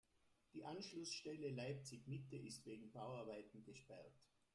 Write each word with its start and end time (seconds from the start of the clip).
Die 0.55 0.65
Anschlussstelle 0.65 1.51
Leipzig-Mitte 1.51 2.35
ist 2.37 2.65
wegen 2.65 2.91
Bauarbeiten 2.91 3.63
gesperrt. 3.63 4.17